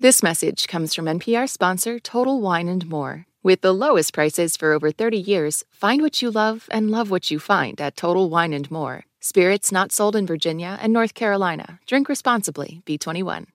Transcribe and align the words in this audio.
This 0.00 0.22
message 0.22 0.68
comes 0.68 0.94
from 0.94 1.06
NPR 1.06 1.48
sponsor 1.48 1.98
Total 1.98 2.40
Wine 2.40 2.68
and 2.68 2.88
More. 2.88 3.26
With 3.42 3.62
the 3.62 3.74
lowest 3.74 4.14
prices 4.14 4.56
for 4.56 4.72
over 4.72 4.92
30 4.92 5.18
years, 5.18 5.64
find 5.72 6.02
what 6.02 6.22
you 6.22 6.30
love 6.30 6.68
and 6.70 6.88
love 6.88 7.10
what 7.10 7.32
you 7.32 7.40
find 7.40 7.80
at 7.80 7.96
Total 7.96 8.30
Wine 8.30 8.52
and 8.52 8.70
More. 8.70 9.06
Spirits 9.18 9.72
not 9.72 9.90
sold 9.90 10.14
in 10.14 10.24
Virginia 10.24 10.78
and 10.80 10.92
North 10.92 11.14
Carolina. 11.14 11.80
Drink 11.84 12.08
responsibly. 12.08 12.80
B21. 12.86 13.46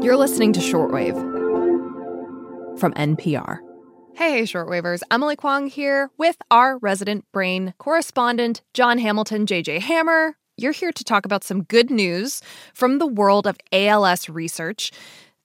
You're 0.00 0.16
listening 0.16 0.52
to 0.52 0.60
Shortwave 0.60 1.18
from 2.78 2.94
NPR. 2.94 3.58
Hey, 4.14 4.42
shortwavers. 4.42 5.02
Emily 5.10 5.34
Kwong 5.34 5.66
here 5.66 6.10
with 6.16 6.36
our 6.48 6.78
resident 6.78 7.24
brain 7.32 7.74
correspondent, 7.76 8.62
Jon 8.72 8.98
Hamilton, 8.98 9.46
JJ 9.46 9.80
Hammer. 9.80 10.36
You're 10.62 10.72
here 10.72 10.92
to 10.92 11.04
talk 11.04 11.24
about 11.26 11.42
some 11.42 11.64
good 11.64 11.90
news 11.90 12.40
from 12.72 12.98
the 12.98 13.06
world 13.06 13.46
of 13.46 13.58
ALS 13.72 14.28
research. 14.28 14.92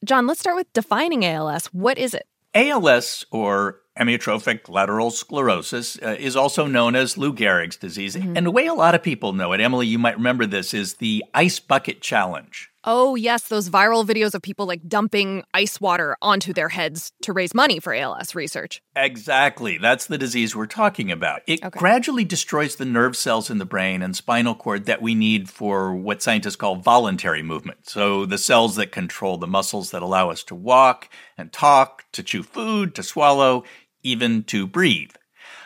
Jon, 0.06 0.28
let's 0.28 0.40
start 0.40 0.56
with 0.56 0.72
defining 0.74 1.26
ALS. 1.26 1.68
What 1.68 1.98
is 1.98 2.14
it? 2.14 2.28
ALS, 2.54 3.26
or 3.32 3.82
amyotrophic 4.00 4.70
lateral 4.70 5.10
sclerosis, 5.10 5.98
uh, 6.04 6.16
is 6.20 6.36
also 6.36 6.68
known 6.68 6.96
as 6.96 7.18
Lou 7.18 7.34
Gehrig's 7.34 7.78
disease. 7.78 8.16
Mm-hmm. 8.16 8.38
And 8.38 8.46
the 8.46 8.52
way 8.52 8.68
a 8.68 8.74
lot 8.74 8.96
of 8.96 9.02
people 9.02 9.34
know 9.34 9.54
it, 9.54 9.62
Emily, 9.62 9.88
you 9.88 9.98
might 9.98 10.18
remember 10.18 10.46
this, 10.46 10.74
is 10.74 10.96
the 10.96 11.24
Ice 11.34 11.60
Bucket 11.60 12.02
Challenge. 12.02 12.70
Oh, 12.84 13.16
yes, 13.16 13.48
those 13.48 13.70
viral 13.70 14.06
videos 14.06 14.34
of 14.34 14.42
people 14.42 14.66
like 14.66 14.88
dumping 14.88 15.44
ice 15.54 15.82
water 15.82 16.16
onto 16.22 16.54
their 16.54 16.70
heads 16.70 17.12
to 17.24 17.34
raise 17.34 17.54
money 17.54 17.80
for 17.80 17.94
ALS 17.94 18.36
research. 18.36 18.82
Exactly. 18.96 19.78
That's 19.78 20.08
the 20.08 20.18
disease 20.18 20.56
we're 20.56 20.68
talking 20.68 21.12
about. 21.12 21.42
It 21.48 21.64
okay. 21.64 21.78
gradually 21.78 22.24
destroys 22.24 22.76
the 22.76 22.86
nerve 22.86 23.18
cells 23.18 23.50
in 23.50 23.58
the 23.58 23.66
brain 23.66 24.02
and 24.02 24.16
spinal 24.16 24.56
cord 24.56 24.86
that 24.86 25.02
we 25.02 25.16
need 25.16 25.50
for 25.50 25.94
what 25.94 26.22
scientists 26.22 26.56
call 26.56 26.76
voluntary 26.78 27.44
movement. 27.44 27.90
So, 27.90 28.26
the 28.26 28.38
cells 28.38 28.76
that 28.76 28.92
control 28.92 29.38
the 29.38 29.48
muscles 29.48 29.92
that 29.92 30.02
allow 30.02 30.30
us 30.30 30.44
to 30.46 30.56
walk 30.56 31.10
and 31.38 31.52
talk, 31.52 32.06
to 32.14 32.24
chew 32.24 32.44
food, 32.44 32.96
to 32.96 33.04
swallow, 33.04 33.64
even 34.04 34.44
to 34.46 34.68
breathe. 34.68 35.12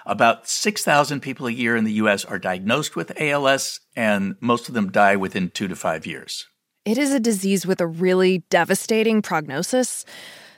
About 0.06 0.48
6,000 0.48 1.20
people 1.20 1.48
a 1.48 1.52
year 1.52 1.76
in 1.76 1.84
the 1.84 1.94
US 1.94 2.26
are 2.26 2.40
diagnosed 2.40 2.96
with 2.96 3.20
ALS, 3.20 3.80
and 3.96 4.36
most 4.40 4.68
of 4.68 4.74
them 4.74 4.92
die 4.92 5.16
within 5.16 5.50
two 5.50 5.68
to 5.68 5.76
five 5.76 6.06
years. 6.06 6.48
It 6.84 6.98
is 6.98 7.14
a 7.14 7.20
disease 7.20 7.68
with 7.68 7.80
a 7.80 7.86
really 7.86 8.40
devastating 8.50 9.22
prognosis. 9.22 10.04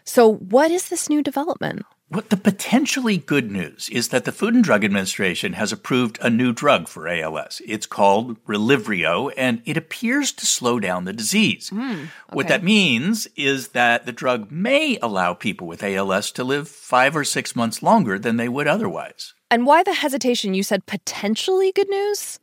So, 0.06 0.36
what 0.36 0.72
is 0.72 0.88
this 0.88 1.10
new 1.10 1.22
development? 1.22 1.86
What 2.08 2.30
the 2.30 2.38
potentially 2.38 3.18
good 3.18 3.52
news 3.52 3.90
is 3.90 4.08
that 4.10 4.24
the 4.24 4.32
Food 4.32 4.54
and 4.54 4.64
Drug 4.64 4.86
Administration 4.86 5.54
has 5.54 5.74
approved 5.74 6.18
a 6.22 6.30
new 6.30 6.54
drug 6.54 6.88
for 6.88 7.10
ALS. 7.10 7.62
It's 7.66 7.86
called 7.86 8.42
Relyvrio, 8.46 9.34
and 9.36 9.62
it 9.66 9.76
appears 9.76 10.32
to 10.34 10.46
slow 10.46 10.80
down 10.80 11.04
the 11.04 11.12
disease. 11.12 11.72
Mm, 11.72 12.04
okay. 12.04 12.10
What 12.32 12.48
that 12.48 12.64
means 12.64 13.28
is 13.36 13.70
that 13.70 14.06
the 14.06 14.12
drug 14.14 14.50
may 14.50 14.98
allow 15.02 15.34
people 15.34 15.68
with 15.68 15.84
ALS 15.84 16.32
to 16.34 16.46
live 16.46 16.70
five 16.70 17.18
or 17.18 17.26
six 17.26 17.54
months 17.54 17.84
longer 17.84 18.18
than 18.18 18.38
they 18.38 18.48
would 18.48 18.68
otherwise. 18.68 19.34
And 19.52 19.66
why 19.66 19.84
the 19.84 19.94
hesitation? 19.94 20.54
You 20.54 20.64
said 20.64 20.86
potentially 20.86 21.74
good 21.74 21.90
news? 21.90 22.40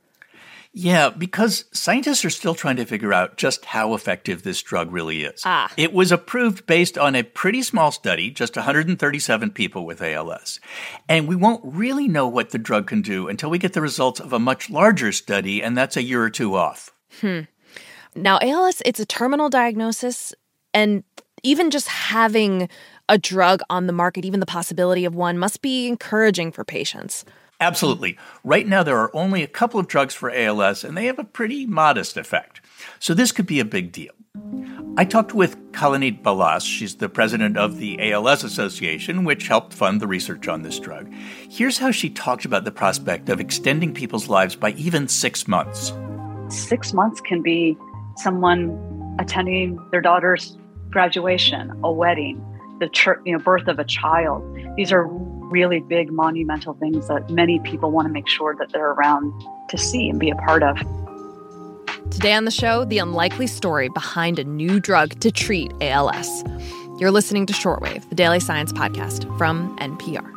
Yeah, 0.73 1.11
because 1.11 1.65
scientists 1.73 2.25
are 2.25 2.31
still 2.31 2.55
trying 2.55 2.77
to 2.77 2.85
figure 2.85 3.13
out 3.13 3.37
just 3.37 3.65
how 3.65 3.95
effective 3.95 4.45
this 4.45 4.63
drug 4.63 4.93
really 4.93 5.25
is. 5.25 5.43
Ah. 5.45 5.73
It 5.77 5.93
was 5.93 6.13
approved 6.13 6.65
based 6.67 6.97
on 6.97 7.17
a 7.17 7.25
pretty 7.25 7.63
small 7.63 7.91
study, 7.91 8.31
just 8.31 8.55
137 8.55 9.51
people 9.51 9.85
with 9.85 10.01
ALS. 10.01 10.61
And 11.09 11.27
we 11.27 11.35
won't 11.35 11.61
really 11.65 12.07
know 12.07 12.29
what 12.29 12.51
the 12.51 12.59
drug 12.59 12.87
can 12.87 13.03
do 13.03 13.27
until 13.27 13.51
we 13.51 13.59
get 13.59 13.73
the 13.73 13.81
results 13.81 14.21
of 14.21 14.33
a 14.33 14.39
much 14.39 14.71
larger 14.71 15.11
study, 15.11 15.61
and 15.61 15.77
that's 15.77 15.97
a 15.97 16.05
year 16.05 16.23
or 16.23 16.31
two 16.31 16.55
off. 16.55 16.91
Hmm. 17.21 17.41
Now, 18.15 18.39
ALS, 18.41 18.81
it's 18.85 19.01
a 19.01 19.07
terminal 19.07 19.49
diagnosis, 19.49 20.33
and 20.73 21.03
even 21.43 21.71
just 21.71 21.89
having 21.89 22.69
a 23.09 23.19
drug 23.19 23.61
on 23.71 23.89
the 23.89 23.93
market, 23.93 24.25
even 24.25 24.39
the 24.39 24.47
possibility 24.47 25.05
of 25.05 25.17
one, 25.17 25.37
must 25.37 25.63
be 25.63 25.89
encouraging 25.89 26.53
for 26.53 26.65
patients. 26.65 27.25
Absolutely. 27.61 28.17
Right 28.43 28.67
now, 28.67 28.83
there 28.83 28.99
are 28.99 29.15
only 29.15 29.43
a 29.43 29.47
couple 29.47 29.79
of 29.79 29.87
drugs 29.87 30.15
for 30.15 30.31
ALS, 30.31 30.83
and 30.83 30.97
they 30.97 31.07
have 31.07 31.19
a 31.19 31.25
pretty 31.25 31.67
modest 31.67 32.17
effect. 32.17 32.61
So 32.99 33.13
this 33.13 33.33
could 33.33 33.47
be 33.47 33.61
a 33.61 33.65
big 33.65 33.93
deal. 33.93 34.13
I 34.97 35.05
talked 35.05 35.35
with 35.35 35.57
Calaneet 35.73 36.23
Balas. 36.23 36.65
She's 36.65 36.97
the 36.97 37.09
president 37.09 37.57
of 37.57 37.79
the 37.79 38.13
ALS 38.13 38.45
Association, 38.45 39.25
which 39.25 39.49
helped 39.49 39.75
fund 39.75 40.01
the 40.01 40.07
research 40.07 40.49
on 40.49 40.63
this 40.63 40.79
drug. 40.79 41.13
Here's 41.49 41.79
how 41.79 41.91
she 41.91 42.11
talked 42.11 42.45
about 42.45 42.65
the 42.65 42.73
prospect 42.73 43.29
of 43.29 43.41
extending 43.41 43.95
people's 43.95 44.29
lives 44.29 44.57
by 44.57 44.71
even 44.73 45.07
six 45.07 45.47
months. 45.47 45.93
Six 46.49 46.93
months 46.93 47.21
can 47.21 47.43
be 47.43 47.77
someone 48.17 49.17
attending 49.19 49.79
their 49.91 50.01
daughter's 50.01 50.57
graduation, 50.91 51.73
a 51.85 51.93
wedding, 51.93 52.45
the 52.81 52.91
you 53.25 53.37
know, 53.37 53.39
birth 53.39 53.69
of 53.69 53.79
a 53.79 53.85
child. 53.85 54.43
These 54.77 54.93
are 54.93 55.07
really 55.51 55.81
big 55.81 56.13
monumental 56.13 56.75
things 56.75 57.09
that 57.09 57.29
many 57.31 57.59
people 57.61 57.91
want 57.91 58.07
to 58.07 58.13
make 58.13 58.29
sure 58.29 58.55
that 58.59 58.73
they're 58.73 58.93
around 58.93 59.33
to 59.69 59.77
see 59.77 60.09
and 60.09 60.19
be 60.19 60.31
a 60.31 60.37
part 60.37 60.63
of. 60.63 60.79
Today 62.11 62.33
on 62.33 62.45
the 62.45 62.51
show, 62.51 62.85
the 62.85 62.99
unlikely 62.99 63.47
story 63.47 63.89
behind 63.89 64.39
a 64.39 64.45
new 64.45 64.81
drug 64.81 65.19
to 65.21 65.31
treat 65.31 65.73
ALS. 65.81 66.45
You're 66.99 67.11
listening 67.11 67.47
to 67.47 67.53
Shortwave, 67.53 68.09
the 68.09 68.15
daily 68.15 68.41
science 68.41 68.73
podcast 68.73 69.27
from 69.39 69.77
NPR. 69.79 70.29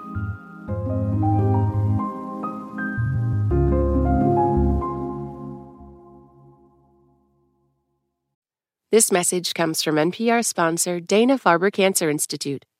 This 8.92 9.12
message 9.12 9.56
comes 9.56 9.82
from 9.82 9.96
NPR 9.96 10.46
sponsor 10.46 11.00
Dana 11.00 11.40
Farber 11.40 11.74
Cancer 11.74 12.12
Institute. 12.12 12.64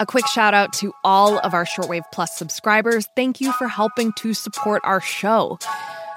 A 0.00 0.06
quick 0.06 0.26
shout 0.26 0.54
out 0.54 0.72
to 0.78 0.94
all 1.04 1.38
of 1.40 1.52
our 1.52 1.66
Shortwave 1.66 2.04
Plus 2.10 2.34
subscribers. 2.34 3.06
Thank 3.16 3.38
you 3.38 3.52
for 3.52 3.68
helping 3.68 4.14
to 4.14 4.32
support 4.32 4.80
our 4.82 4.98
show. 4.98 5.58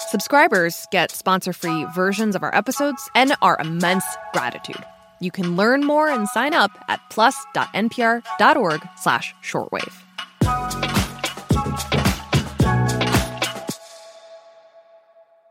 Subscribers 0.08 0.88
get 0.90 1.12
sponsor 1.12 1.52
free 1.52 1.86
versions 1.94 2.34
of 2.34 2.44
our 2.44 2.56
episodes 2.56 3.10
and 3.14 3.36
our 3.42 3.58
immense 3.60 4.06
gratitude. 4.32 4.82
You 5.20 5.32
can 5.32 5.58
learn 5.58 5.84
more 5.84 6.08
and 6.08 6.30
sign 6.30 6.54
up 6.54 6.72
at 6.88 7.02
plus.npr.org 7.10 8.88
slash 9.02 9.36
shortwave. 9.44 9.94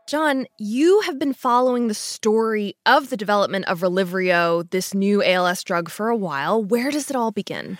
Jon, 0.07 0.47
you 0.57 1.01
have 1.01 1.19
been 1.19 1.33
following 1.33 1.87
the 1.87 1.93
story 1.93 2.75
of 2.87 3.11
the 3.11 3.17
development 3.17 3.65
of 3.65 3.81
Relyvrio, 3.81 4.67
this 4.71 4.95
new 4.95 5.23
ALS 5.23 5.63
drug, 5.63 5.89
for 5.89 6.09
a 6.09 6.17
while. 6.17 6.63
Where 6.63 6.89
does 6.89 7.11
it 7.11 7.15
all 7.15 7.31
begin? 7.31 7.77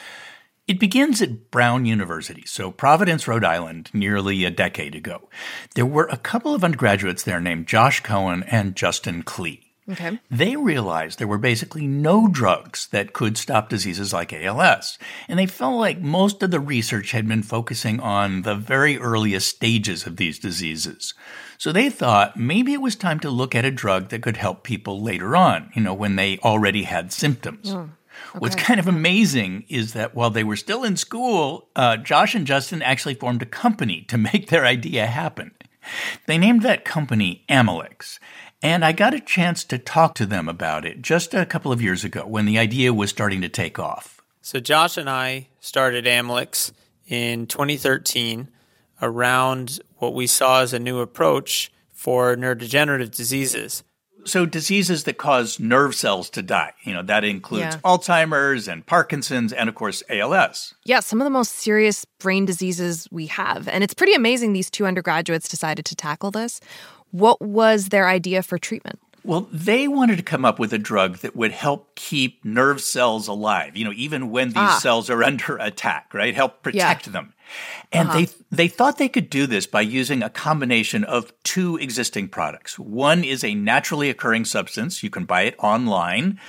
It 0.66 0.80
begins 0.80 1.22
at 1.22 1.52
Brown 1.52 1.86
University, 1.86 2.44
so 2.46 2.72
Providence, 2.72 3.28
Rhode 3.28 3.44
Island, 3.44 3.90
nearly 3.94 4.46
a 4.46 4.52
decade 4.52 4.96
ago. 4.96 5.28
There 5.76 5.86
were 5.86 6.08
a 6.10 6.16
couple 6.16 6.56
of 6.56 6.64
undergraduates 6.64 7.24
there 7.24 7.42
named 7.42 7.68
Josh 7.68 8.00
Cohen 8.00 8.44
and 8.44 8.74
Justin 8.74 9.24
Klee. 9.24 9.60
Okay. 9.92 10.20
They 10.32 10.56
realized 10.56 11.20
there 11.20 11.28
were 11.28 11.38
basically 11.38 11.86
no 11.86 12.30
drugs 12.30 12.88
that 12.92 13.12
could 13.12 13.38
stop 13.38 13.68
diseases 13.68 14.14
like 14.14 14.32
ALS. 14.32 14.98
And 15.28 15.38
they 15.38 15.46
felt 15.46 15.78
like 15.78 16.00
most 16.00 16.42
of 16.42 16.52
the 16.52 16.62
research 16.62 17.12
had 17.12 17.28
been 17.28 17.44
focusing 17.44 18.00
on 18.00 18.44
the 18.44 18.56
very 18.56 18.98
earliest 18.98 19.50
stages 19.50 20.08
of 20.08 20.16
these 20.16 20.40
diseases. 20.40 21.14
So 21.58 21.74
they 21.74 21.90
thought 21.90 22.38
maybe 22.38 22.72
it 22.72 22.82
was 22.82 22.96
time 22.96 23.20
to 23.20 23.30
look 23.30 23.54
at 23.54 23.66
a 23.66 23.72
drug 23.72 24.08
that 24.10 24.22
could 24.22 24.38
help 24.38 24.64
people 24.64 25.02
later 25.02 25.36
on, 25.36 25.70
you 25.76 25.82
know, 25.82 25.94
when 25.94 26.16
they 26.16 26.38
already 26.40 26.84
had 26.84 27.12
symptoms. 27.12 27.74
Oh. 27.74 27.90
Okay. 28.30 28.40
What's 28.40 28.56
kind 28.56 28.80
of 28.80 28.88
amazing 28.88 29.66
is 29.70 29.94
that 29.94 30.16
while 30.16 30.30
they 30.30 30.44
were 30.44 30.56
still 30.56 30.84
in 30.84 30.98
school, 30.98 31.70
uh, 31.76 31.98
Josh 31.98 32.36
and 32.36 32.48
Justin 32.48 32.82
actually 32.82 33.16
formed 33.16 33.42
a 33.42 33.46
company 33.46 34.02
to 34.08 34.18
make 34.18 34.50
their 34.50 34.66
idea 34.66 35.06
happen. 35.06 35.52
They 36.28 36.38
named 36.38 36.62
that 36.64 36.86
company 36.86 37.44
Amylyx. 37.50 38.20
And 38.62 38.86
I 38.86 38.94
got 38.94 39.14
a 39.14 39.20
chance 39.20 39.66
to 39.66 39.78
talk 39.78 40.16
to 40.16 40.26
them 40.26 40.48
about 40.48 40.86
it 40.86 41.02
just 41.02 41.34
a 41.34 41.46
couple 41.46 41.72
of 41.74 41.82
years 41.82 42.06
ago 42.06 42.26
when 42.26 42.46
the 42.46 42.58
idea 42.58 42.94
was 42.94 43.10
starting 43.10 43.42
to 43.42 43.50
take 43.50 43.78
off. 43.78 44.22
So, 44.42 44.60
Josh 44.60 44.98
and 44.98 45.10
I 45.10 45.48
started 45.60 46.06
Amylyx 46.06 46.72
in 47.08 47.48
2013 47.48 48.50
around 49.02 49.80
what 49.98 50.14
we 50.14 50.28
saw 50.28 50.62
as 50.62 50.74
a 50.74 50.80
new 50.80 51.00
approach 51.00 51.72
for 51.92 52.36
neurodegenerative 52.36 53.12
diseases 53.16 53.84
So 54.26 54.46
diseases 54.46 55.04
that 55.06 55.18
cause 55.18 55.60
nerve 55.60 55.96
cells 55.96 56.30
to 56.32 56.42
die, 56.42 56.74
you 56.84 56.94
know, 56.94 57.04
that 57.04 57.24
includes 57.24 57.76
yeah. 57.76 57.82
Alzheimer's 57.84 58.68
and 58.68 58.86
Parkinson's 58.86 59.54
and 59.54 59.70
of 59.70 59.76
course 59.76 60.04
ALS. 60.10 60.74
Yeah, 60.86 61.00
some 61.00 61.22
of 61.22 61.26
the 61.26 61.32
most 61.32 61.54
serious 61.54 62.06
brain 62.20 62.46
diseases 62.46 63.08
we 63.12 63.28
have. 63.28 63.68
And 63.68 63.84
it's 63.84 63.94
pretty 63.94 64.14
amazing 64.14 64.54
these 64.54 64.70
two 64.70 64.86
undergraduates 64.86 65.48
decided 65.48 65.86
to 65.86 65.96
tackle 65.96 66.32
this. 66.32 66.60
What 67.12 67.42
was 67.42 67.90
their 67.90 68.08
idea 68.08 68.42
for 68.44 68.58
treatment? 68.58 69.00
Well, 69.26 69.48
they 69.54 69.88
wanted 69.88 70.18
to 70.18 70.24
come 70.24 70.44
up 70.44 70.60
with 70.60 70.74
a 70.74 70.78
drug 70.78 71.20
that 71.20 71.36
would 71.36 71.52
help 71.52 71.96
keep 71.96 72.44
nerve 72.44 72.82
cells 72.82 73.28
alive, 73.28 73.78
you 73.78 73.86
know, 73.86 73.94
even 73.96 74.32
when 74.32 74.50
these 74.50 74.58
ah. 74.58 74.80
cells 74.82 75.10
are 75.10 75.24
under 75.24 75.58
attack, 75.58 76.14
right? 76.14 76.36
Help 76.36 76.62
protect 76.62 77.08
yeah. 77.08 77.14
them. 77.14 77.33
And 77.92 78.10
uh-huh. 78.10 78.18
they 78.18 78.28
they 78.52 78.68
thought 78.68 78.98
they 78.98 79.10
could 79.10 79.30
do 79.30 79.48
this 79.48 79.68
by 79.68 79.82
using 79.82 80.24
a 80.24 80.30
combination 80.30 81.04
of 81.04 81.34
two 81.44 81.78
existing 81.78 82.30
products. 82.30 82.78
One 82.80 83.24
is 83.24 83.44
a 83.44 83.54
naturally 83.54 84.10
occurring 84.10 84.46
substance, 84.46 85.04
you 85.04 85.10
can 85.10 85.26
buy 85.26 85.44
it 85.44 85.56
online. 85.60 86.40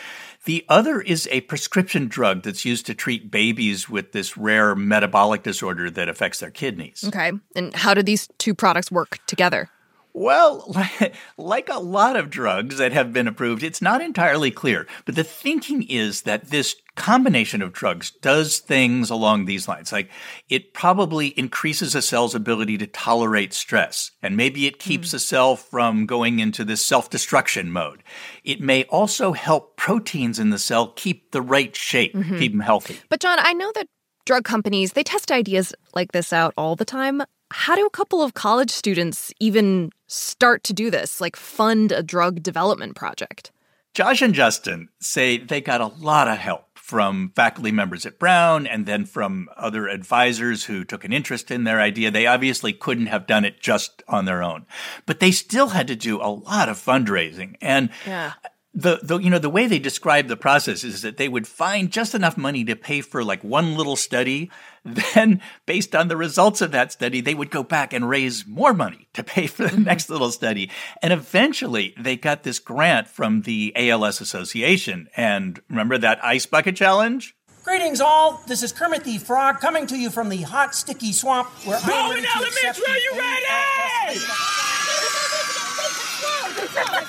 The 0.45 0.65
other 0.69 1.01
is 1.01 1.27
a 1.31 1.41
prescription 1.43 2.07
drug 2.07 2.43
that's 2.43 2.67
used 2.67 2.85
to 2.87 2.95
treat 2.95 3.31
babies 3.31 3.89
with 3.89 4.13
this 4.13 4.37
rare 4.37 4.75
metabolic 4.75 5.43
disorder 5.43 5.91
that 5.91 6.09
affects 6.09 6.41
their 6.41 6.51
kidneys. 6.51 7.03
Okay. 7.07 7.33
And 7.57 7.75
how 7.75 7.95
do 7.95 8.03
these 8.03 8.29
two 8.37 8.55
products 8.55 8.91
work 8.91 9.19
together? 9.27 9.71
Well, 10.17 10.73
like 11.37 11.69
a 11.69 11.81
lot 11.81 12.15
of 12.15 12.31
drugs 12.31 12.79
that 12.79 12.93
have 12.93 13.13
been 13.13 13.27
approved, 13.27 13.65
it's 13.65 13.83
not 13.83 14.01
entirely 14.01 14.53
clear. 14.53 14.87
But 15.05 15.17
the 15.17 15.25
thinking 15.25 15.83
is 15.83 16.23
that 16.23 16.51
this 16.51 16.77
combination 16.95 17.61
of 17.61 17.73
drugs 17.73 18.13
does 18.23 18.61
things 18.61 19.11
along 19.11 19.45
these 19.45 19.67
lines. 19.67 19.91
Like 19.91 20.09
it 20.49 20.73
probably 20.73 21.29
increases 21.29 21.97
a 21.97 22.03
cell's 22.03 22.37
ability 22.37 22.79
to 22.79 22.87
tolerate 22.87 23.53
stress, 23.53 24.13
and 24.23 24.37
maybe 24.37 24.67
it 24.67 24.79
keeps 24.79 25.11
mm. 25.11 25.15
a 25.15 25.19
cell 25.19 25.57
from 25.57 26.07
going 26.07 26.39
into 26.39 26.65
this 26.65 26.81
self 26.81 27.11
destruction 27.11 27.73
mode. 27.73 28.05
It 28.45 28.61
may 28.61 28.85
also 28.85 29.33
help 29.33 29.77
proteins 29.77 30.39
in 30.39 30.51
the 30.51 30.59
cell 30.59 30.93
keep 30.95 31.33
the 31.33 31.43
right 31.43 31.75
shape, 31.75 32.15
mm-hmm. 32.15 32.39
keep 32.39 32.53
them 32.53 32.61
healthy. 32.61 32.99
But, 33.09 33.19
Jon, 33.19 33.39
I 33.41 33.53
know 33.53 33.73
that 33.75 33.89
drug 34.25 34.45
companies, 34.45 34.93
they 34.93 35.03
test 35.03 35.33
ideas 35.33 35.75
like 35.93 36.13
this 36.13 36.33
out 36.33 36.55
all 36.57 36.77
the 36.77 36.85
time. 36.85 37.23
How 37.51 37.77
do 37.77 37.87
a 37.87 37.91
couple 37.91 38.23
of 38.23 38.35
college 38.35 38.71
students 38.71 39.33
even 39.41 39.91
start 40.07 40.65
to 40.65 40.73
do 40.73 40.91
this, 40.91 41.21
like 41.21 41.37
fund 41.37 41.93
a 41.93 42.03
drug 42.03 42.43
development 42.43 42.97
project? 42.97 43.51
Josh 43.95 44.23
and 44.23 44.35
Justin 44.35 44.89
say 45.01 45.39
they 45.39 45.61
got 45.61 45.81
a 45.81 45.87
lot 45.87 46.27
of 46.27 46.39
help 46.39 46.65
from 46.75 47.33
faculty 47.35 47.71
members 47.71 48.05
at 48.05 48.19
Brown 48.19 48.67
and 48.67 48.87
then 48.87 49.07
from 49.07 49.49
other 49.57 49.89
advisors 49.89 50.65
who 50.65 50.85
took 50.85 51.05
an 51.05 51.13
interest 51.13 51.51
in 51.51 51.65
their 51.65 51.81
idea. 51.81 52.11
They 52.11 52.27
obviously 52.27 52.73
couldn't 52.73 53.07
have 53.07 53.27
done 53.27 53.45
it 53.45 53.61
just 53.61 54.03
on 54.09 54.25
their 54.25 54.43
own, 54.43 54.67
but 55.07 55.21
they 55.21 55.31
still 55.31 55.69
had 55.69 55.87
to 55.87 55.97
do 55.97 56.21
a 56.21 56.29
lot 56.29 56.69
of 56.69 56.77
fundraising. 56.77 57.57
And 57.61 57.91
yeah 58.07 58.35
the, 58.75 58.99
the 59.03 59.19
you 59.19 59.31
know 59.31 59.39
the 59.39 59.51
way 59.51 59.67
they 59.69 59.79
describe 59.79 60.27
the 60.27 60.37
process 60.37 60.83
is 60.83 61.03
that 61.03 61.17
they 61.17 61.29
would 61.29 61.47
find 61.47 61.93
just 61.93 62.15
enough 62.15 62.37
money 62.37 62.65
to 62.65 62.75
pay 62.75 63.01
for 63.01 63.23
like 63.23 63.45
one 63.45 63.77
little 63.77 63.95
study 63.95 64.51
then 64.85 65.41
based 65.65 65.95
on 65.95 66.09
the 66.09 66.17
results 66.17 66.61
of 66.61 66.73
that 66.73 66.91
study 66.91 67.21
they 67.21 67.35
would 67.35 67.51
go 67.51 67.63
back 67.63 67.93
and 67.93 68.09
raise 68.09 68.45
more 68.47 68.75
money 68.75 69.07
to 69.13 69.23
pay 69.23 69.47
for 69.47 69.63
the 69.63 69.69
mm-hmm. 69.69 69.85
next 69.85 70.11
little 70.11 70.33
study 70.33 70.69
and 71.03 71.13
eventually 71.13 71.95
they 71.99 72.17
got 72.17 72.43
this 72.43 72.59
grant 72.59 73.07
from 73.07 73.43
the 73.43 73.73
ALS 73.77 74.21
association 74.21 75.09
and 75.17 75.61
remember 75.69 75.97
that 75.97 76.23
ice 76.25 76.47
bucket 76.47 76.75
challenge 76.77 77.37
Greetings, 77.65 78.03
all. 78.03 78.43
This 78.47 78.63
is 78.63 78.73
Kermit 78.73 79.05
the 79.05 79.17
Frog 79.17 79.59
coming 79.59 79.87
to 79.87 79.97
you 79.97 80.11
from 80.11 80.29
the 80.29 80.43
hot, 80.43 80.75
sticky 80.75 81.15
swamp 81.15 81.49
where 81.65 81.79
I'm 81.83 82.11
ready 82.11 82.21
to 82.21 82.45
accept. 82.45 82.79
Are 82.87 82.99
you 82.99 83.13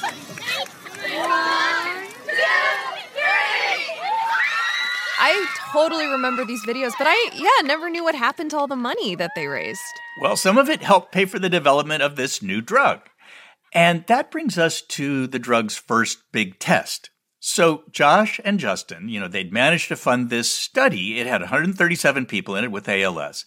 ready? 0.08 0.22
I 5.18 5.48
totally 5.72 6.06
remember 6.08 6.46
these 6.46 6.64
videos, 6.66 6.92
but 6.98 7.08
I, 7.08 7.32
yeah, 7.34 7.68
never 7.68 7.90
knew 7.90 8.04
what 8.04 8.16
happened 8.16 8.52
to 8.52 8.58
all 8.58 8.68
the 8.68 8.76
money 8.76 9.16
that 9.16 9.32
they 9.36 9.48
raised. 9.48 9.82
Well, 10.22 10.38
some 10.38 10.58
of 10.58 10.70
it 10.70 10.84
helped 10.84 11.12
pay 11.12 11.26
for 11.26 11.40
the 11.40 11.50
development 11.50 12.04
of 12.04 12.16
this 12.16 12.42
new 12.42 12.62
drug. 12.62 13.02
And 13.74 14.06
that 14.08 14.32
brings 14.32 14.58
us 14.58 14.82
to 14.82 15.28
the 15.28 15.40
drug's 15.40 15.76
first 15.76 16.20
big 16.32 16.60
test. 16.60 17.10
So 17.48 17.84
Josh 17.92 18.42
and 18.44 18.60
Justin, 18.60 19.08
you 19.08 19.20
know, 19.20 19.28
they'd 19.28 19.54
managed 19.54 19.90
to 19.90 19.96
fund 19.96 20.32
this 20.32 20.50
study. 20.50 21.20
It 21.20 21.28
had 21.28 21.42
137 21.42 22.26
people 22.26 22.56
in 22.56 22.64
it 22.64 22.72
with 22.72 22.90
ALS. 22.90 23.46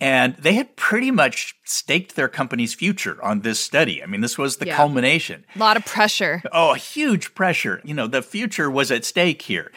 And 0.00 0.36
they 0.36 0.54
had 0.54 0.76
pretty 0.76 1.10
much 1.10 1.56
staked 1.64 2.14
their 2.14 2.28
company's 2.28 2.74
future 2.74 3.20
on 3.24 3.40
this 3.40 3.58
study. 3.58 4.04
I 4.04 4.06
mean, 4.06 4.20
this 4.20 4.38
was 4.38 4.58
the 4.58 4.68
yeah. 4.68 4.76
culmination. 4.76 5.44
A 5.56 5.58
lot 5.58 5.76
of 5.76 5.84
pressure. 5.84 6.44
Oh, 6.52 6.74
huge 6.74 7.34
pressure. 7.34 7.80
You 7.82 7.92
know, 7.92 8.06
the 8.06 8.22
future 8.22 8.70
was 8.70 8.92
at 8.92 9.04
stake 9.04 9.42
here. 9.42 9.72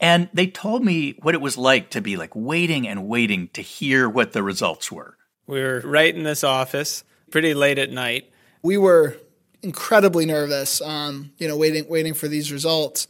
And 0.00 0.30
they 0.32 0.46
told 0.46 0.82
me 0.82 1.18
what 1.20 1.34
it 1.34 1.42
was 1.42 1.58
like 1.58 1.90
to 1.90 2.00
be 2.00 2.16
like 2.16 2.34
waiting 2.34 2.88
and 2.88 3.06
waiting 3.06 3.48
to 3.48 3.60
hear 3.60 4.08
what 4.08 4.32
the 4.32 4.42
results 4.42 4.90
were. 4.90 5.18
We 5.46 5.60
were 5.60 5.82
right 5.84 6.16
in 6.16 6.22
this 6.22 6.42
office, 6.42 7.04
pretty 7.30 7.52
late 7.52 7.78
at 7.78 7.90
night. 7.90 8.30
We 8.62 8.78
were 8.78 9.18
incredibly 9.62 10.26
nervous, 10.26 10.80
um, 10.80 11.32
you 11.38 11.48
know, 11.48 11.56
waiting 11.56 11.88
waiting 11.88 12.14
for 12.14 12.28
these 12.28 12.52
results. 12.52 13.08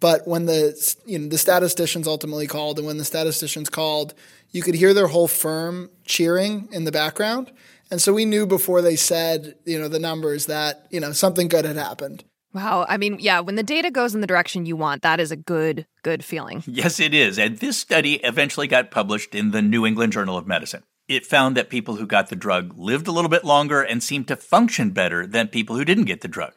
But 0.00 0.26
when 0.26 0.46
the 0.46 0.96
you 1.06 1.18
know 1.18 1.28
the 1.28 1.38
statisticians 1.38 2.06
ultimately 2.06 2.46
called, 2.46 2.78
and 2.78 2.86
when 2.86 2.98
the 2.98 3.04
statisticians 3.04 3.68
called, 3.68 4.14
you 4.52 4.62
could 4.62 4.74
hear 4.74 4.94
their 4.94 5.08
whole 5.08 5.28
firm 5.28 5.90
cheering 6.04 6.68
in 6.72 6.84
the 6.84 6.92
background. 6.92 7.50
And 7.90 8.00
so 8.00 8.12
we 8.12 8.24
knew 8.24 8.46
before 8.46 8.82
they 8.82 8.96
said, 8.96 9.56
you 9.64 9.78
know, 9.78 9.88
the 9.88 9.98
numbers 9.98 10.46
that, 10.46 10.86
you 10.90 11.00
know, 11.00 11.12
something 11.12 11.48
good 11.48 11.64
had 11.64 11.76
happened. 11.76 12.24
Wow. 12.52 12.86
I 12.88 12.96
mean, 12.96 13.18
yeah, 13.18 13.40
when 13.40 13.56
the 13.56 13.62
data 13.62 13.90
goes 13.90 14.14
in 14.14 14.20
the 14.20 14.26
direction 14.26 14.64
you 14.64 14.76
want, 14.76 15.02
that 15.02 15.20
is 15.20 15.32
a 15.32 15.36
good, 15.36 15.86
good 16.02 16.24
feeling. 16.24 16.62
Yes, 16.66 17.00
it 17.00 17.12
is. 17.12 17.38
And 17.38 17.58
this 17.58 17.76
study 17.76 18.14
eventually 18.14 18.68
got 18.68 18.92
published 18.92 19.34
in 19.34 19.50
the 19.50 19.60
New 19.60 19.84
England 19.84 20.12
Journal 20.12 20.38
of 20.38 20.46
Medicine 20.46 20.84
it 21.08 21.26
found 21.26 21.56
that 21.56 21.68
people 21.68 21.96
who 21.96 22.06
got 22.06 22.28
the 22.28 22.36
drug 22.36 22.76
lived 22.76 23.06
a 23.06 23.12
little 23.12 23.28
bit 23.28 23.44
longer 23.44 23.82
and 23.82 24.02
seemed 24.02 24.28
to 24.28 24.36
function 24.36 24.90
better 24.90 25.26
than 25.26 25.48
people 25.48 25.76
who 25.76 25.84
didn't 25.84 26.04
get 26.04 26.22
the 26.22 26.28
drug. 26.28 26.52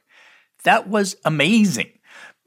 That 0.64 0.88
was 0.88 1.16
amazing. 1.26 1.92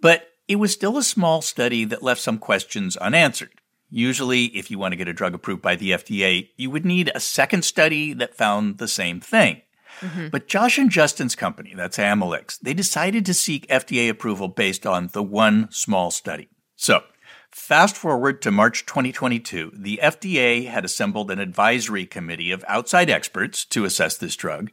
But 0.00 0.28
it 0.48 0.56
was 0.56 0.72
still 0.72 0.96
a 0.96 1.02
small 1.02 1.42
study 1.42 1.84
that 1.84 2.02
left 2.02 2.20
some 2.20 2.38
questions 2.38 2.96
unanswered. 2.96 3.52
Usually, 3.90 4.46
if 4.46 4.70
you 4.70 4.78
want 4.78 4.92
to 4.92 4.96
get 4.96 5.08
a 5.08 5.12
drug 5.12 5.34
approved 5.34 5.62
by 5.62 5.76
the 5.76 5.90
FDA, 5.90 6.48
you 6.56 6.70
would 6.70 6.84
need 6.84 7.10
a 7.14 7.20
second 7.20 7.64
study 7.64 8.12
that 8.14 8.36
found 8.36 8.78
the 8.78 8.88
same 8.88 9.20
thing. 9.20 9.62
Mm-hmm. 10.00 10.28
But 10.28 10.48
Josh 10.48 10.78
and 10.78 10.90
Justin's 10.90 11.34
company, 11.34 11.74
that's 11.76 11.98
Amylyx, 11.98 12.58
they 12.60 12.72
decided 12.72 13.26
to 13.26 13.34
seek 13.34 13.66
FDA 13.66 14.08
approval 14.08 14.48
based 14.48 14.86
on 14.86 15.08
the 15.12 15.22
one 15.22 15.68
small 15.70 16.10
study. 16.10 16.48
So, 16.76 17.02
Fast 17.52 17.96
forward 17.96 18.40
to 18.42 18.52
March 18.52 18.86
2022, 18.86 19.72
the 19.74 19.98
FDA 20.00 20.68
had 20.68 20.84
assembled 20.84 21.32
an 21.32 21.40
advisory 21.40 22.06
committee 22.06 22.52
of 22.52 22.64
outside 22.68 23.10
experts 23.10 23.64
to 23.66 23.84
assess 23.84 24.16
this 24.16 24.36
drug. 24.36 24.70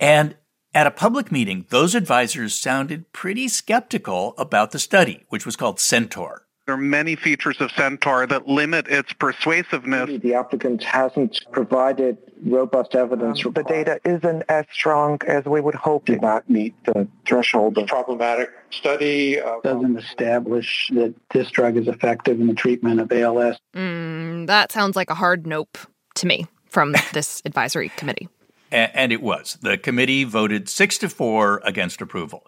And 0.00 0.36
at 0.74 0.88
a 0.88 0.90
public 0.90 1.30
meeting, 1.30 1.66
those 1.68 1.94
advisors 1.94 2.60
sounded 2.60 3.12
pretty 3.12 3.46
skeptical 3.46 4.34
about 4.36 4.72
the 4.72 4.80
study, 4.80 5.26
which 5.28 5.46
was 5.46 5.54
called 5.54 5.78
Centaur. 5.78 6.47
There 6.68 6.74
are 6.74 6.76
many 6.76 7.16
features 7.16 7.62
of 7.62 7.72
Centaur 7.72 8.26
that 8.26 8.46
limit 8.46 8.88
its 8.88 9.14
persuasiveness. 9.14 10.20
The 10.20 10.34
applicant 10.34 10.84
hasn't 10.84 11.40
provided 11.50 12.18
robust 12.44 12.94
evidence. 12.94 13.42
Um, 13.46 13.54
the 13.54 13.62
data 13.62 13.98
isn't 14.04 14.42
as 14.50 14.66
strong 14.70 15.18
as 15.26 15.46
we 15.46 15.62
would 15.62 15.74
hope. 15.74 16.04
Did 16.04 16.20
not 16.20 16.50
meet 16.50 16.74
the 16.84 17.08
threshold. 17.26 17.78
of 17.78 17.86
problematic 17.86 18.50
study 18.70 19.40
uh, 19.40 19.60
doesn't 19.64 19.96
establish 19.96 20.90
that 20.92 21.14
this 21.32 21.50
drug 21.50 21.78
is 21.78 21.88
effective 21.88 22.38
in 22.38 22.48
the 22.48 22.54
treatment 22.54 23.00
of 23.00 23.10
ALS. 23.12 23.56
Mm, 23.74 24.46
that 24.46 24.70
sounds 24.70 24.94
like 24.94 25.08
a 25.08 25.14
hard 25.14 25.46
nope 25.46 25.78
to 26.16 26.26
me 26.26 26.48
from 26.68 26.94
this 27.14 27.40
advisory 27.46 27.88
committee. 27.96 28.28
And 28.70 29.10
it 29.10 29.22
was. 29.22 29.56
The 29.62 29.78
committee 29.78 30.24
voted 30.24 30.68
six 30.68 30.98
to 30.98 31.08
four 31.08 31.62
against 31.64 32.02
approval. 32.02 32.42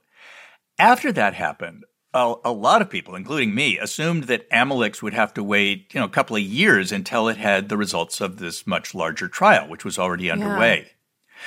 After 0.78 1.10
that 1.10 1.32
happened, 1.32 1.84
a, 2.12 2.34
a, 2.44 2.52
lot 2.52 2.82
of 2.82 2.90
people, 2.90 3.14
including 3.14 3.54
me, 3.54 3.78
assumed 3.78 4.24
that 4.24 4.48
Amylyx 4.50 5.02
would 5.02 5.14
have 5.14 5.32
to 5.34 5.44
wait, 5.44 5.92
you 5.94 6.00
know, 6.00 6.06
a 6.06 6.10
couple 6.10 6.36
of 6.36 6.42
years 6.42 6.92
until 6.92 7.28
it 7.28 7.36
had 7.36 7.68
the 7.68 7.76
results 7.76 8.20
of 8.20 8.38
this 8.38 8.66
much 8.66 8.94
larger 8.94 9.28
trial, 9.28 9.68
which 9.68 9.84
was 9.84 9.98
already 9.98 10.30
underway. 10.30 10.78
Yeah. 10.78 11.40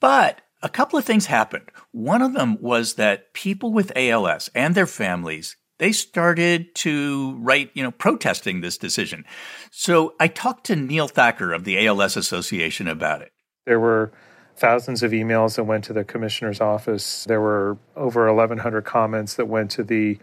But 0.00 0.40
a 0.62 0.68
couple 0.68 0.98
of 0.98 1.04
things 1.04 1.26
happened. 1.26 1.70
One 1.92 2.22
of 2.22 2.32
them 2.32 2.58
was 2.60 2.94
that 2.94 3.32
people 3.32 3.72
with 3.72 3.92
ALS 3.96 4.50
and 4.54 4.74
their 4.74 4.86
families 4.86 5.56
they 5.78 5.92
started 5.92 6.74
to 6.76 7.36
write, 7.40 7.70
you 7.74 7.82
know, 7.82 7.90
protesting 7.90 8.60
this 8.60 8.78
decision. 8.78 9.24
So 9.70 10.14
I 10.20 10.28
talked 10.28 10.66
to 10.66 10.76
Neil 10.76 11.08
Thakur 11.08 11.52
of 11.52 11.64
the 11.64 11.86
ALS 11.86 12.16
Association 12.16 12.86
about 12.86 13.22
it. 13.22 13.32
There 13.66 13.80
were 13.80 14.12
thousands 14.56 15.02
of 15.02 15.12
emails 15.12 15.56
that 15.56 15.64
went 15.64 15.84
to 15.84 15.92
the 15.92 16.04
commissioner's 16.04 16.60
office. 16.60 17.24
There 17.24 17.40
were 17.40 17.76
over 17.96 18.26
1,100 18.26 18.84
comments 18.84 19.34
that 19.34 19.46
went 19.46 19.70
to 19.72 19.82
the 19.82 20.18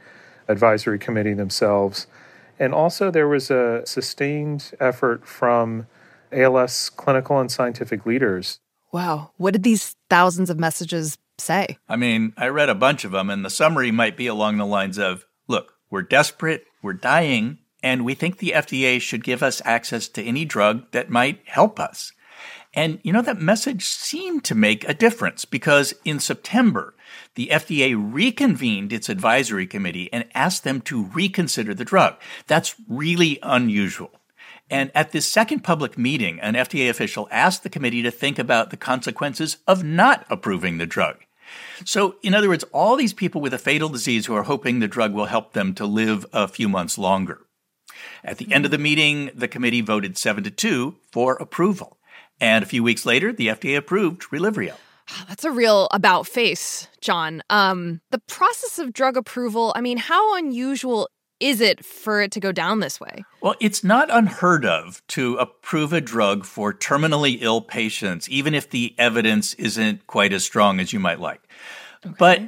advisory 0.47 0.99
committee 0.99 1.33
themselves. 1.33 2.07
And 2.59 2.73
also, 2.73 3.09
there 3.09 3.27
was 3.27 3.49
a 3.49 3.83
sustained 3.85 4.71
effort 4.79 5.27
from 5.27 5.87
ALS 6.31 6.89
clinical 6.89 7.39
and 7.39 7.51
scientific 7.51 8.05
leaders. 8.05 8.59
Wow. 8.91 9.31
What 9.37 9.53
did 9.53 9.63
these 9.63 9.95
thousands 10.09 10.49
of 10.49 10.59
messages 10.59 11.17
say? 11.37 11.77
I 11.89 11.95
mean, 11.95 12.33
I 12.37 12.47
read 12.47 12.69
a 12.69 12.75
bunch 12.75 13.03
of 13.03 13.11
them, 13.11 13.29
and 13.29 13.43
the 13.43 13.49
summary 13.49 13.91
might 13.91 14.17
be 14.17 14.27
along 14.27 14.57
the 14.57 14.65
lines 14.65 14.97
of 14.97 15.25
Look, 15.47 15.73
we're 15.89 16.03
desperate, 16.03 16.65
we're 16.81 16.93
dying, 16.93 17.57
and 17.83 18.05
we 18.05 18.13
think 18.13 18.37
the 18.37 18.53
FDA 18.55 19.01
should 19.01 19.23
give 19.23 19.43
us 19.43 19.61
access 19.65 20.07
to 20.09 20.23
any 20.23 20.45
drug 20.45 20.89
that 20.91 21.09
might 21.09 21.41
help 21.45 21.79
us. 21.79 22.13
And 22.73 22.99
you 23.03 23.11
know, 23.11 23.21
that 23.21 23.41
message 23.41 23.85
seemed 23.85 24.43
to 24.45 24.55
make 24.55 24.87
a 24.87 24.93
difference 24.93 25.43
because 25.45 25.93
in 26.05 26.19
September, 26.19 26.93
the 27.35 27.49
FDA 27.51 27.95
reconvened 27.97 28.93
its 28.93 29.09
advisory 29.09 29.67
committee 29.67 30.09
and 30.13 30.25
asked 30.33 30.63
them 30.63 30.81
to 30.81 31.03
reconsider 31.03 31.73
the 31.73 31.85
drug. 31.85 32.15
That's 32.47 32.75
really 32.87 33.39
unusual. 33.43 34.11
And 34.69 34.89
at 34.95 35.11
this 35.11 35.29
second 35.29 35.65
public 35.65 35.97
meeting, 35.97 36.39
an 36.39 36.53
FDA 36.53 36.89
official 36.89 37.27
asked 37.29 37.63
the 37.63 37.69
committee 37.69 38.01
to 38.03 38.11
think 38.11 38.39
about 38.39 38.69
the 38.69 38.77
consequences 38.77 39.57
of 39.67 39.83
not 39.83 40.25
approving 40.29 40.77
the 40.77 40.85
drug. 40.85 41.17
So, 41.83 42.15
in 42.23 42.33
other 42.33 42.47
words, 42.47 42.63
all 42.71 42.95
these 42.95 43.11
people 43.11 43.41
with 43.41 43.53
a 43.53 43.57
fatal 43.57 43.89
disease 43.89 44.25
who 44.25 44.35
are 44.35 44.43
hoping 44.43 44.79
the 44.79 44.87
drug 44.87 45.13
will 45.13 45.25
help 45.25 45.51
them 45.51 45.73
to 45.75 45.85
live 45.85 46.25
a 46.31 46.47
few 46.47 46.69
months 46.69 46.97
longer. 46.97 47.41
At 48.23 48.37
the 48.37 48.53
end 48.53 48.63
of 48.63 48.71
the 48.71 48.77
meeting, 48.77 49.31
the 49.35 49.49
committee 49.49 49.81
voted 49.81 50.17
7 50.17 50.45
to 50.45 50.51
2 50.51 50.95
for 51.11 51.35
approval. 51.35 51.97
And 52.41 52.63
a 52.63 52.67
few 52.67 52.83
weeks 52.83 53.05
later, 53.05 53.31
the 53.31 53.47
FDA 53.47 53.77
approved 53.77 54.23
Relyvrio. 54.23 54.73
That's 55.29 55.45
a 55.45 55.51
real 55.51 55.87
about 55.91 56.27
face, 56.27 56.87
Jon. 56.99 57.43
Um, 57.49 58.01
the 58.09 58.19
process 58.19 58.79
of 58.79 58.91
drug 58.91 59.15
approval, 59.15 59.71
I 59.75 59.81
mean, 59.81 59.97
how 59.97 60.35
unusual 60.35 61.07
is 61.39 61.59
it 61.59 61.83
for 61.83 62.21
it 62.21 62.31
to 62.31 62.39
go 62.39 62.51
down 62.51 62.79
this 62.79 62.99
way? 62.99 63.23
Well, 63.41 63.55
it's 63.59 63.83
not 63.83 64.09
unheard 64.11 64.65
of 64.65 65.01
to 65.09 65.37
approve 65.37 65.91
a 65.91 66.01
drug 66.01 66.45
for 66.45 66.73
terminally 66.73 67.39
ill 67.41 67.61
patients, 67.61 68.29
even 68.29 68.53
if 68.53 68.69
the 68.69 68.93
evidence 68.97 69.55
isn't 69.55 70.05
quite 70.07 70.33
as 70.33 70.43
strong 70.43 70.79
as 70.79 70.93
you 70.93 70.99
might 70.99 71.19
like. 71.19 71.41
Okay. 72.05 72.15
But 72.17 72.41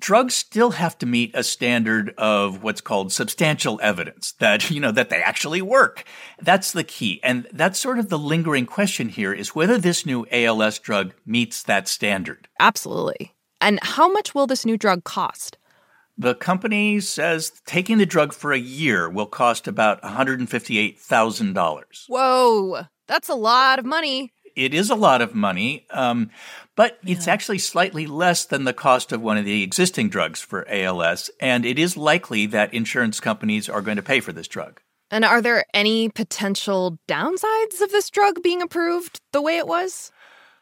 drugs 0.00 0.34
still 0.34 0.72
have 0.72 0.98
to 0.98 1.06
meet 1.06 1.30
a 1.34 1.44
standard 1.44 2.12
of 2.18 2.62
what's 2.62 2.80
called 2.80 3.12
substantial 3.12 3.78
evidence 3.82 4.32
that 4.38 4.70
you 4.70 4.80
know 4.80 4.92
that 4.92 5.10
they 5.10 5.22
actually 5.22 5.62
work. 5.62 6.04
That's 6.40 6.72
the 6.72 6.84
key. 6.84 7.20
And 7.22 7.46
that's 7.52 7.78
sort 7.78 7.98
of 7.98 8.08
the 8.08 8.18
lingering 8.18 8.66
question 8.66 9.08
here 9.08 9.32
is 9.32 9.54
whether 9.54 9.78
this 9.78 10.04
new 10.04 10.26
ALS 10.32 10.78
drug 10.78 11.14
meets 11.24 11.62
that 11.64 11.86
standard. 11.86 12.48
Absolutely. 12.58 13.34
And 13.60 13.78
how 13.82 14.10
much 14.10 14.34
will 14.34 14.46
this 14.46 14.64
new 14.64 14.78
drug 14.78 15.04
cost? 15.04 15.58
The 16.16 16.34
company 16.34 17.00
says 17.00 17.52
taking 17.64 17.98
the 17.98 18.06
drug 18.06 18.32
for 18.32 18.52
a 18.52 18.58
year 18.58 19.08
will 19.08 19.26
cost 19.26 19.68
about 19.68 20.02
$158,000. 20.02 22.04
Whoa, 22.08 22.82
that's 23.06 23.28
a 23.28 23.34
lot 23.34 23.78
of 23.78 23.84
money. 23.84 24.32
It 24.60 24.74
is 24.74 24.90
a 24.90 24.94
lot 24.94 25.22
of 25.22 25.34
money, 25.34 25.86
um, 25.90 26.30
but 26.76 26.98
yeah. 27.02 27.14
it's 27.14 27.26
actually 27.26 27.58
slightly 27.58 28.06
less 28.06 28.44
than 28.44 28.64
the 28.64 28.74
cost 28.74 29.10
of 29.10 29.22
one 29.22 29.38
of 29.38 29.46
the 29.46 29.62
existing 29.62 30.10
drugs 30.10 30.40
for 30.40 30.68
ALS, 30.68 31.30
and 31.40 31.64
it 31.64 31.78
is 31.78 31.96
likely 31.96 32.44
that 32.46 32.74
insurance 32.74 33.20
companies 33.20 33.70
are 33.70 33.80
going 33.80 33.96
to 33.96 34.02
pay 34.02 34.20
for 34.20 34.32
this 34.32 34.48
drug. 34.48 34.82
And 35.10 35.24
are 35.24 35.40
there 35.40 35.64
any 35.72 36.10
potential 36.10 36.98
downsides 37.08 37.80
of 37.80 37.90
this 37.90 38.10
drug 38.10 38.42
being 38.42 38.60
approved 38.60 39.18
the 39.32 39.40
way 39.40 39.56
it 39.56 39.66
was? 39.66 40.12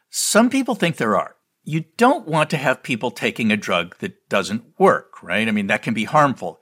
Some 0.09 0.49
people 0.49 0.75
think 0.75 0.95
there 0.95 1.17
are 1.17 1.35
you 1.65 1.83
don't 1.97 2.25
want 2.25 2.49
to 2.49 2.57
have 2.57 2.81
people 2.81 3.11
taking 3.11 3.51
a 3.51 3.57
drug 3.57 3.97
that 3.99 4.29
doesn't 4.29 4.63
work, 4.79 5.21
right? 5.21 5.47
I 5.47 5.51
mean, 5.51 5.67
that 5.67 5.83
can 5.83 5.93
be 5.93 6.05
harmful. 6.05 6.61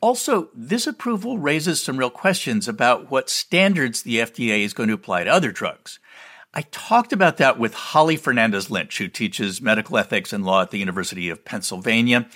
Also, 0.00 0.50
this 0.54 0.86
approval 0.86 1.38
raises 1.38 1.82
some 1.82 1.96
real 1.96 2.10
questions 2.10 2.68
about 2.68 3.10
what 3.10 3.30
standards 3.30 4.02
the 4.02 4.18
FDA 4.18 4.60
is 4.60 4.74
going 4.74 4.90
to 4.90 4.94
apply 4.94 5.24
to 5.24 5.30
other 5.30 5.50
drugs. 5.50 5.98
I 6.56 6.62
talked 6.70 7.12
about 7.12 7.38
that 7.38 7.58
with 7.58 7.74
Holly 7.74 8.16
Fernandez 8.16 8.70
Lynch, 8.70 8.98
who 8.98 9.08
teaches 9.08 9.60
medical 9.60 9.98
ethics 9.98 10.32
and 10.32 10.44
law 10.44 10.62
at 10.62 10.70
the 10.70 10.78
University 10.78 11.28
of 11.28 11.44
Pennsylvania. 11.44 12.28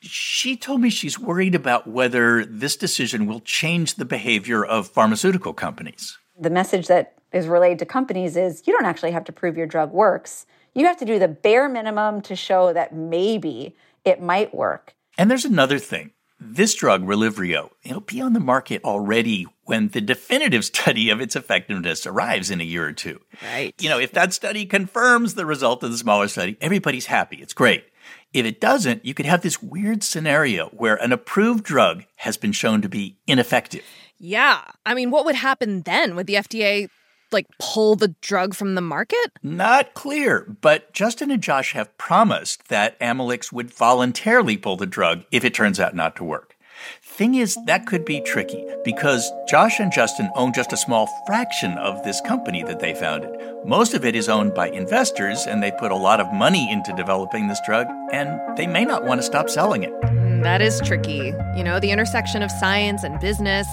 She 0.00 0.56
told 0.56 0.80
me 0.80 0.90
she's 0.90 1.20
worried 1.20 1.54
about 1.54 1.86
whether 1.86 2.44
this 2.44 2.76
decision 2.76 3.26
will 3.26 3.40
change 3.40 3.94
the 3.94 4.04
behavior 4.04 4.64
of 4.64 4.88
pharmaceutical 4.88 5.54
companies. 5.54 6.18
The 6.38 6.50
message 6.50 6.88
that 6.88 7.14
is 7.32 7.46
relayed 7.46 7.78
to 7.78 7.86
companies 7.86 8.36
is 8.36 8.66
you 8.66 8.72
don't 8.72 8.86
actually 8.86 9.12
have 9.12 9.24
to 9.24 9.32
prove 9.32 9.56
your 9.56 9.66
drug 9.66 9.92
works. 9.92 10.46
You 10.74 10.86
have 10.86 10.96
to 10.98 11.04
do 11.04 11.20
the 11.20 11.28
bare 11.28 11.68
minimum 11.68 12.22
to 12.22 12.34
show 12.34 12.72
that 12.72 12.92
maybe 12.92 13.76
it 14.04 14.20
might 14.20 14.52
work. 14.52 14.94
And 15.16 15.30
there's 15.30 15.44
another 15.44 15.78
thing. 15.78 16.10
This 16.40 16.74
drug, 16.74 17.04
Relyvrio, 17.04 17.70
it'll 17.84 18.00
be 18.00 18.20
on 18.20 18.32
the 18.32 18.40
market 18.40 18.82
already 18.84 19.46
when 19.64 19.88
the 19.88 20.00
definitive 20.00 20.64
study 20.64 21.10
of 21.10 21.20
its 21.20 21.36
effectiveness 21.36 22.06
arrives 22.06 22.50
in 22.50 22.60
a 22.60 22.64
year 22.64 22.86
or 22.86 22.92
two. 22.92 23.20
Right. 23.42 23.74
You 23.80 23.88
know, 23.88 23.98
if 23.98 24.12
that 24.12 24.32
study 24.32 24.66
confirms 24.66 25.34
the 25.34 25.46
result 25.46 25.82
of 25.82 25.90
the 25.90 25.98
smaller 25.98 26.28
study, 26.28 26.56
everybody's 26.60 27.06
happy. 27.06 27.36
It's 27.36 27.54
great. 27.54 27.84
If 28.32 28.44
it 28.44 28.60
doesn't, 28.60 29.04
you 29.04 29.14
could 29.14 29.26
have 29.26 29.42
this 29.42 29.62
weird 29.62 30.02
scenario 30.02 30.68
where 30.68 30.96
an 30.96 31.12
approved 31.12 31.64
drug 31.64 32.04
has 32.16 32.36
been 32.36 32.52
shown 32.52 32.82
to 32.82 32.88
be 32.88 33.16
ineffective. 33.26 33.84
Yeah. 34.18 34.62
I 34.84 34.94
mean, 34.94 35.10
what 35.10 35.24
would 35.24 35.36
happen 35.36 35.82
then? 35.82 36.16
Would 36.16 36.26
the 36.26 36.34
FDA 36.34 36.88
like 37.30 37.46
pull 37.58 37.96
the 37.96 38.14
drug 38.20 38.54
from 38.54 38.74
the 38.74 38.80
market? 38.80 39.32
Not 39.42 39.94
clear, 39.94 40.56
but 40.60 40.92
Justin 40.92 41.30
and 41.30 41.42
Josh 41.42 41.72
have 41.72 41.96
promised 41.98 42.68
that 42.68 42.98
Amylyx 43.00 43.52
would 43.52 43.72
voluntarily 43.72 44.56
pull 44.56 44.76
the 44.76 44.86
drug 44.86 45.24
if 45.30 45.44
it 45.44 45.54
turns 45.54 45.78
out 45.78 45.94
not 45.94 46.16
to 46.16 46.24
work. 46.24 46.53
Thing 47.02 47.36
is, 47.36 47.56
that 47.66 47.86
could 47.86 48.04
be 48.04 48.20
tricky 48.20 48.66
because 48.84 49.30
Josh 49.48 49.78
and 49.78 49.92
Justin 49.92 50.30
own 50.34 50.52
just 50.52 50.72
a 50.72 50.76
small 50.76 51.06
fraction 51.26 51.78
of 51.78 52.02
this 52.02 52.20
company 52.20 52.62
that 52.64 52.80
they 52.80 52.94
founded. 52.94 53.30
Most 53.64 53.94
of 53.94 54.04
it 54.04 54.16
is 54.16 54.28
owned 54.28 54.54
by 54.54 54.68
investors, 54.70 55.46
and 55.46 55.62
they 55.62 55.70
put 55.72 55.92
a 55.92 55.96
lot 55.96 56.20
of 56.20 56.32
money 56.32 56.70
into 56.70 56.92
developing 56.94 57.46
this 57.46 57.60
drug, 57.64 57.86
and 58.12 58.40
they 58.56 58.66
may 58.66 58.84
not 58.84 59.04
want 59.04 59.20
to 59.20 59.22
stop 59.24 59.48
selling 59.48 59.84
it. 59.84 59.92
Mm, 60.02 60.42
that 60.42 60.60
is 60.60 60.80
tricky. 60.80 61.32
You 61.56 61.62
know, 61.62 61.78
the 61.78 61.92
intersection 61.92 62.42
of 62.42 62.50
science 62.50 63.04
and 63.04 63.20
business. 63.20 63.68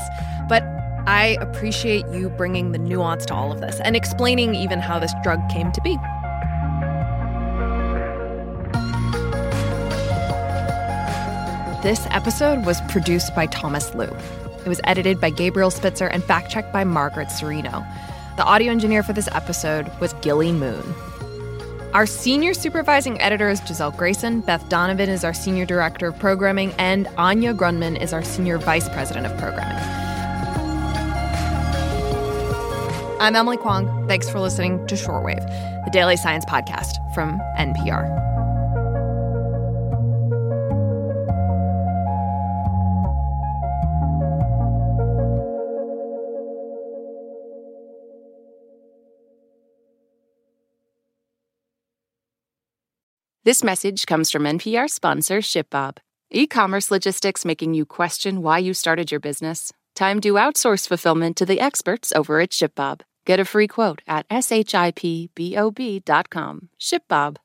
But 0.48 0.64
I 1.08 1.38
appreciate 1.42 2.08
you 2.10 2.30
bringing 2.30 2.74
the 2.74 2.78
nuance 2.78 3.26
to 3.26 3.34
all 3.34 3.52
of 3.52 3.60
this 3.60 3.80
and 3.84 3.96
explaining 3.96 4.54
even 4.54 4.80
how 4.80 5.00
this 5.00 5.14
drug 5.24 5.40
came 5.50 5.72
to 5.72 5.82
be. 5.82 5.98
This 11.82 12.06
episode 12.12 12.64
was 12.64 12.80
produced 12.90 13.34
by 13.34 13.48
Thomas 13.48 13.96
Lu. 13.96 14.04
It 14.04 14.68
was 14.68 14.80
edited 14.84 15.20
by 15.20 15.32
Gabriel 15.32 15.72
Spitzer 15.72 16.06
and 16.06 16.24
fact 16.24 16.52
checked 16.52 16.72
by 16.72 16.84
Margaret 16.84 17.30
Cirino. 17.30 17.84
The 18.38 18.44
audio 18.44 18.72
engineer 18.72 19.02
for 19.02 19.14
this 19.14 19.28
episode 19.32 19.92
was 20.00 20.14
Gilly 20.22 20.52
Moon. 20.52 20.94
Our 21.96 22.06
senior 22.06 22.54
supervising 22.54 23.20
editor 23.20 23.50
is 23.50 23.62
Gisele 23.62 23.90
Grayson. 23.98 24.42
Beth 24.42 24.70
Donovan 24.70 25.10
is 25.10 25.24
our 25.24 25.34
senior 25.34 25.66
director 25.66 26.10
of 26.10 26.20
programming, 26.20 26.72
and 26.78 27.08
Anya 27.18 27.52
Grundmann 27.52 28.00
is 28.00 28.14
our 28.14 28.24
senior 28.24 28.60
vice 28.60 28.88
president 28.90 29.26
of 29.26 29.36
programming. 29.40 29.84
I'm 33.20 33.36
Emily 33.36 33.58
Kwong. 33.58 34.08
Thanks 34.08 34.30
for 34.30 34.40
listening 34.40 34.86
to 34.86 34.94
Shortwave, 34.94 35.44
the 35.86 35.92
daily 35.92 36.16
science 36.16 36.46
podcast 36.46 36.98
from 37.16 37.40
NPR. 37.58 38.31
This 53.44 53.64
message 53.64 54.06
comes 54.06 54.30
from 54.30 54.44
NPR 54.44 54.88
sponsor 54.88 55.40
ShipBob. 55.40 55.98
E 56.30 56.46
commerce 56.46 56.92
logistics 56.92 57.44
making 57.44 57.74
you 57.74 57.88
question 57.88 58.44
why 58.44 58.60
you 58.60 58.76
started 58.76 59.10
your 59.10 59.20
business? 59.20 59.74
Time 59.96 60.22
to 60.22 60.34
outsource 60.34 60.88
fulfillment 60.88 61.38
to 61.38 61.46
the 61.48 61.60
experts 61.60 62.14
over 62.16 62.40
at 62.40 62.52
ShipBob. 62.52 63.02
Get 63.26 63.40
a 63.40 63.46
free 63.46 63.68
quote 63.68 64.04
at 64.08 64.30
shipbob.com. 64.30 65.00
ShipBob. 66.80 67.38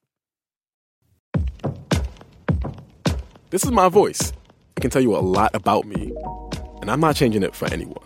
This 3.49 3.65
is 3.65 3.71
my 3.71 3.89
voice. 3.89 4.35
It 4.77 4.81
can 4.83 4.91
tell 4.91 5.01
you 5.01 5.17
a 5.17 5.25
lot 5.25 5.55
about 5.55 5.87
me, 5.87 6.15
and 6.83 6.91
I'm 6.91 7.01
not 7.01 7.17
changing 7.17 7.43
it 7.43 7.55
for 7.55 7.73
anyone. 7.73 8.06